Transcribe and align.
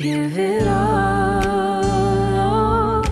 Give 0.00 0.38
it 0.38 0.68
all. 0.68 1.82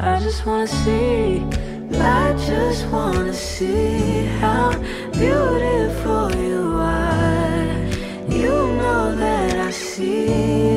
I 0.01 0.21
just 0.23 0.47
wanna 0.47 0.69
see. 0.69 1.43
I 1.91 2.33
just 2.47 2.87
wanna 2.93 3.33
see 3.33 4.27
how 4.41 4.71
beautiful 5.11 6.30
you 6.37 6.77
are. 6.77 7.67
You 8.29 8.51
know 8.79 9.17
that 9.17 9.57
I 9.59 9.73
see 9.73 10.76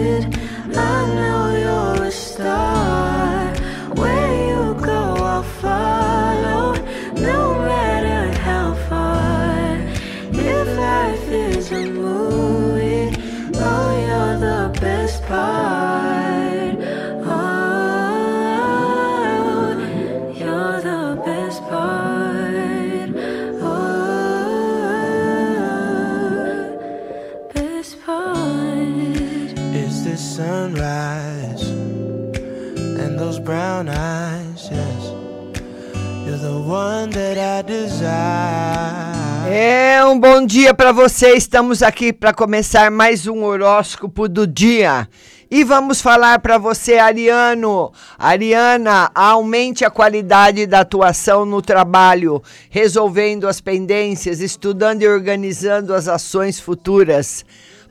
those 33.20 33.38
brown 33.38 33.90
eyes, 33.90 34.70
yes. 34.72 35.12
You're 36.26 36.38
the 36.38 36.58
one 36.58 37.10
that 37.12 37.38
I 37.38 37.62
desire. 37.64 39.20
É 39.52 40.06
um 40.06 40.18
bom 40.18 40.46
dia 40.46 40.74
para 40.74 40.94
você. 40.94 41.34
Estamos 41.34 41.84
aqui 41.84 42.14
para 42.14 42.34
começar 42.34 42.90
mais 42.90 43.28
um 43.28 43.44
horóscopo 43.44 44.30
do 44.30 44.48
dia. 44.48 45.08
E 45.52 45.66
vamos 45.66 46.02
falar 46.02 46.40
para 46.40 46.58
você, 46.58 46.98
Ariano. 46.98 47.92
Ariana, 48.18 49.12
aumente 49.14 49.84
a 49.84 49.90
qualidade 49.90 50.66
da 50.66 50.82
atuação 50.82 51.46
no 51.46 51.62
trabalho, 51.62 52.42
resolvendo 52.70 53.48
as 53.48 53.60
pendências, 53.60 54.40
estudando 54.40 55.02
e 55.02 55.08
organizando 55.08 55.94
as 55.94 56.08
ações 56.08 56.60
futuras. 56.60 57.44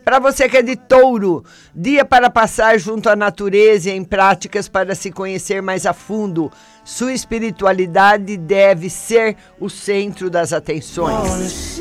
Para 0.09 0.21
você 0.21 0.49
que 0.49 0.57
é 0.57 0.63
de 0.63 0.75
touro, 0.75 1.45
dia 1.75 2.03
para 2.03 2.31
passar 2.31 2.81
junto 2.81 3.11
à 3.11 3.15
natureza 3.15 3.91
e 3.91 3.93
em 3.93 4.03
práticas 4.03 4.67
para 4.67 4.95
se 4.95 5.11
conhecer 5.11 5.61
mais 5.61 5.85
a 5.85 5.93
fundo. 5.93 6.51
Sua 6.83 7.13
espiritualidade 7.13 8.39
deve 8.39 8.89
ser 8.89 9.37
o 9.61 9.69
centro 9.69 10.31
das 10.31 10.55
atenções. 10.55 11.79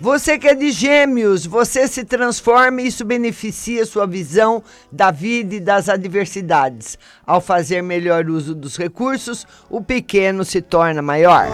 Você 0.00 0.38
que 0.38 0.46
é 0.46 0.54
de 0.54 0.70
gêmeos, 0.70 1.44
você 1.46 1.88
se 1.88 2.04
transforma 2.04 2.80
e 2.80 2.86
isso 2.86 3.04
beneficia 3.04 3.84
sua 3.84 4.06
visão 4.06 4.62
da 4.92 5.10
vida 5.10 5.56
e 5.56 5.60
das 5.60 5.88
adversidades. 5.88 6.96
Ao 7.26 7.40
fazer 7.40 7.82
melhor 7.82 8.30
uso 8.30 8.54
dos 8.54 8.76
recursos, 8.76 9.44
o 9.68 9.80
pequeno 9.80 10.44
se 10.44 10.62
torna 10.62 11.02
maior. 11.02 11.48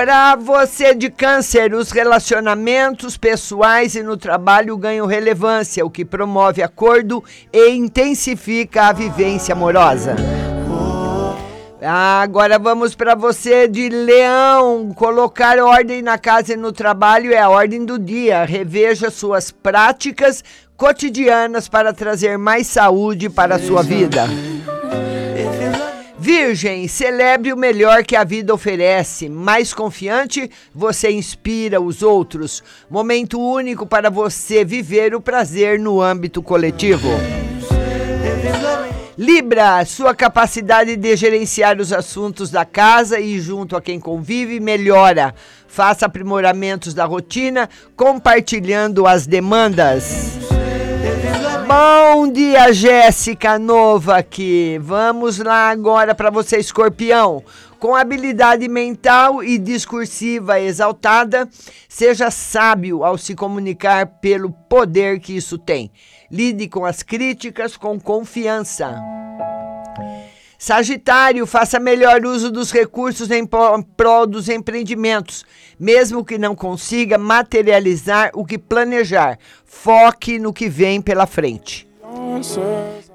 Para 0.00 0.34
você 0.34 0.94
de 0.94 1.10
câncer, 1.10 1.74
os 1.74 1.90
relacionamentos 1.90 3.18
pessoais 3.18 3.94
e 3.94 4.02
no 4.02 4.16
trabalho 4.16 4.74
ganham 4.78 5.04
relevância, 5.04 5.84
o 5.84 5.90
que 5.90 6.06
promove 6.06 6.62
acordo 6.62 7.22
e 7.52 7.68
intensifica 7.72 8.84
a 8.84 8.92
vivência 8.94 9.52
amorosa. 9.52 10.16
Agora 11.82 12.58
vamos 12.58 12.94
para 12.94 13.14
você 13.14 13.68
de 13.68 13.90
leão. 13.90 14.90
Colocar 14.94 15.58
ordem 15.58 16.00
na 16.00 16.16
casa 16.16 16.54
e 16.54 16.56
no 16.56 16.72
trabalho 16.72 17.34
é 17.34 17.38
a 17.38 17.50
ordem 17.50 17.84
do 17.84 17.98
dia. 17.98 18.42
Reveja 18.46 19.10
suas 19.10 19.50
práticas 19.50 20.42
cotidianas 20.78 21.68
para 21.68 21.92
trazer 21.92 22.38
mais 22.38 22.66
saúde 22.68 23.28
para 23.28 23.56
a 23.56 23.58
sua 23.58 23.82
vida. 23.82 24.24
Virgem, 26.20 26.86
celebre 26.86 27.50
o 27.50 27.56
melhor 27.56 28.04
que 28.04 28.14
a 28.14 28.24
vida 28.24 28.52
oferece. 28.52 29.26
Mais 29.26 29.72
confiante, 29.72 30.50
você 30.74 31.10
inspira 31.10 31.80
os 31.80 32.02
outros. 32.02 32.62
Momento 32.90 33.40
único 33.40 33.86
para 33.86 34.10
você 34.10 34.62
viver 34.62 35.14
o 35.14 35.20
prazer 35.20 35.78
no 35.78 36.02
âmbito 36.02 36.42
coletivo. 36.42 37.08
Libra, 39.16 39.82
sua 39.86 40.14
capacidade 40.14 40.94
de 40.94 41.16
gerenciar 41.16 41.80
os 41.80 41.90
assuntos 41.90 42.50
da 42.50 42.66
casa 42.66 43.18
e 43.18 43.40
junto 43.40 43.74
a 43.74 43.80
quem 43.80 43.98
convive 43.98 44.60
melhora. 44.60 45.34
Faça 45.66 46.04
aprimoramentos 46.04 46.92
da 46.92 47.06
rotina, 47.06 47.66
compartilhando 47.96 49.06
as 49.06 49.26
demandas. 49.26 50.49
Bom 51.72 52.32
dia, 52.32 52.72
Jéssica 52.72 53.56
Nova 53.56 54.16
aqui. 54.16 54.76
Vamos 54.82 55.38
lá 55.38 55.70
agora 55.70 56.16
para 56.16 56.28
você, 56.28 56.58
escorpião. 56.58 57.44
Com 57.78 57.94
habilidade 57.94 58.66
mental 58.66 59.40
e 59.40 59.56
discursiva 59.56 60.58
exaltada, 60.58 61.48
seja 61.88 62.28
sábio 62.28 63.04
ao 63.04 63.16
se 63.16 63.36
comunicar 63.36 64.04
pelo 64.20 64.50
poder 64.50 65.20
que 65.20 65.36
isso 65.36 65.56
tem. 65.56 65.92
Lide 66.28 66.66
com 66.66 66.84
as 66.84 67.04
críticas 67.04 67.76
com 67.76 68.00
confiança. 68.00 69.19
Sagitário, 70.62 71.46
faça 71.46 71.80
melhor 71.80 72.22
uso 72.26 72.50
dos 72.50 72.70
recursos 72.70 73.30
em 73.30 73.46
prol 73.46 74.26
dos 74.26 74.46
empreendimentos, 74.50 75.42
mesmo 75.78 76.22
que 76.22 76.36
não 76.36 76.54
consiga 76.54 77.16
materializar 77.16 78.30
o 78.34 78.44
que 78.44 78.58
planejar. 78.58 79.38
Foque 79.64 80.38
no 80.38 80.52
que 80.52 80.68
vem 80.68 81.00
pela 81.00 81.26
frente. 81.26 81.88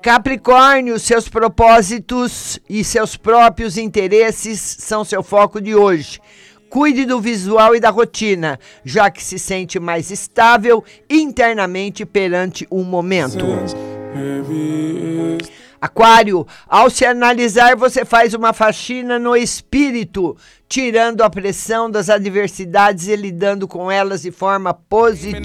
Capricórnio, 0.02 0.98
seus 0.98 1.30
propósitos 1.30 2.60
e 2.68 2.84
seus 2.84 3.16
próprios 3.16 3.78
interesses 3.78 4.60
são 4.80 5.06
seu 5.06 5.22
foco 5.22 5.62
de 5.62 5.76
hoje. 5.76 6.20
Cuide 6.68 7.06
do 7.06 7.22
visual 7.22 7.76
e 7.76 7.80
da 7.80 7.92
rotina, 7.92 8.60
já 8.84 9.12
que 9.12 9.24
se 9.24 9.38
sente 9.38 9.80
mais 9.80 10.10
estável 10.10 10.84
internamente 11.08 12.08
perante 12.08 12.68
um 12.72 12.84
momento. 12.84 13.46
Aquário, 15.86 16.48
ao 16.68 16.90
se 16.90 17.06
analisar, 17.06 17.76
você 17.76 18.04
faz 18.04 18.34
uma 18.34 18.54
faxina 18.54 19.20
no 19.20 19.36
espírito, 19.36 20.36
tirando 20.68 21.22
a 21.22 21.30
pressão 21.30 21.90
das 21.92 22.10
adversidades 22.10 23.08
e 23.08 23.16
lidando 23.16 23.68
com 23.68 23.92
elas 23.92 24.24
de 24.24 24.32
forma 24.32 24.74
positiva. 24.74 25.44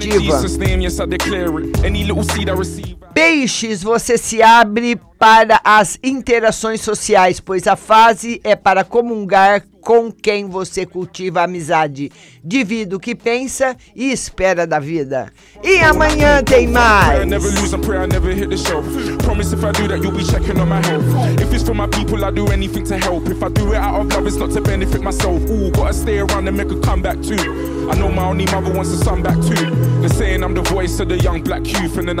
Peixes, 3.13 3.83
você 3.83 4.17
se 4.17 4.41
abre 4.41 4.99
para 5.21 5.61
as 5.63 5.99
interações 6.03 6.81
sociais, 6.81 7.39
pois 7.39 7.67
a 7.67 7.75
fase 7.75 8.41
é 8.43 8.55
para 8.55 8.83
comungar 8.83 9.63
com 9.79 10.11
quem 10.11 10.47
você 10.47 10.83
cultiva 10.83 11.43
amizade. 11.43 12.11
Divida 12.43 12.95
o 12.95 12.99
que 12.99 13.13
pensa 13.13 13.77
e 13.95 14.11
espera 14.11 14.65
da 14.65 14.79
vida. 14.79 15.31
E 15.63 15.77
amanhã 15.77 16.43
tem 16.43 16.67
mais. 16.67 17.19
checking 20.31 20.59
on 20.59 20.69
my 20.69 20.81
health. 20.85 21.39
If 21.39 21.53
it's 21.53 21.63
for 21.63 21.73
my 21.73 21.87
people, 21.87 22.23
I 22.23 22.31
do 22.31 22.47
anything 22.47 22.83
to 22.85 22.97
help. 22.97 23.27
If 23.27 23.43
I 23.43 23.49
do 23.49 23.73
it 23.73 23.77
out 23.77 24.01
of 24.01 24.07
love, 24.13 24.27
it's 24.27 24.37
not 24.37 24.51
to 24.51 24.61
benefit 24.61 25.01
myself. 25.01 25.41
Ooh, 25.49 25.71
gotta 25.71 25.93
stay 25.93 26.19
around 26.19 26.47
and 26.47 26.55
make 26.55 26.71
a 26.71 26.79
comeback 26.79 27.21
too. 27.21 27.89
I 27.89 27.95
know 27.95 28.09
my 28.09 28.25
only 28.25 28.45
mother 28.45 28.71
wants 28.73 28.91
a 28.91 28.97
son 28.97 29.21
back 29.21 29.35
too. 29.41 29.69
They're 29.99 30.09
saying 30.09 30.43
I'm 30.43 30.53
the 30.53 30.61
voice 30.61 30.99
of 30.99 31.09
the 31.09 31.17
young 31.17 31.41
black 31.41 31.65
youth, 31.65 31.97
and 31.97 32.07
then 32.07 32.17
I 32.17 32.19